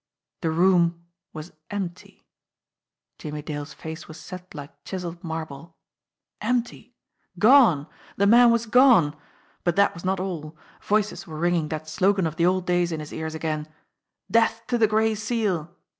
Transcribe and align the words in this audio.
The 0.41 0.49
room 0.49 1.05
was 1.31 1.51
empty! 1.69 2.25
Jimmie 3.19 3.43
Dale's 3.43 3.75
face 3.75 4.07
was 4.07 4.19
set 4.19 4.55
like 4.55 4.83
chiselled 4.83 5.23
marble. 5.23 5.77
Empty! 6.41 6.95
Gone! 7.37 7.85
The 8.17 8.25
man 8.25 8.49
was 8.49 8.65
gone! 8.65 9.15
But 9.63 9.75
that 9.75 9.93
was 9.93 10.03
not 10.03 10.19
all! 10.19 10.57
Voices 10.81 11.27
were 11.27 11.37
ringing 11.37 11.67
that 11.69 11.87
slogan 11.87 12.25
of 12.25 12.35
the 12.37 12.47
old 12.47 12.65
days 12.65 12.91
in 12.91 12.99
his 12.99 13.13
ears 13.13 13.35
again: 13.35 13.67
"Death 14.31 14.63
to 14.69 14.79
the 14.79 14.87
Gray 14.87 15.13
Seal 15.13 15.69